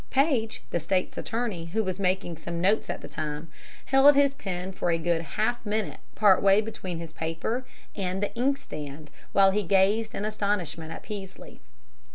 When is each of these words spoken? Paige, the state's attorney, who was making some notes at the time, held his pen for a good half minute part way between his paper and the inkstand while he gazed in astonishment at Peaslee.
Paige, 0.09 0.63
the 0.71 0.79
state's 0.79 1.15
attorney, 1.15 1.65
who 1.65 1.83
was 1.83 1.99
making 1.99 2.35
some 2.35 2.59
notes 2.59 2.89
at 2.89 3.01
the 3.01 3.07
time, 3.07 3.49
held 3.85 4.15
his 4.15 4.33
pen 4.33 4.71
for 4.71 4.89
a 4.89 4.97
good 4.97 5.21
half 5.21 5.63
minute 5.63 5.99
part 6.15 6.41
way 6.41 6.59
between 6.59 6.97
his 6.97 7.13
paper 7.13 7.67
and 7.95 8.23
the 8.23 8.33
inkstand 8.35 9.11
while 9.31 9.51
he 9.51 9.61
gazed 9.61 10.15
in 10.15 10.25
astonishment 10.25 10.91
at 10.91 11.03
Peaslee. 11.03 11.59